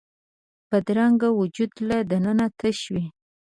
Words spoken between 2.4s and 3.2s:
تش وي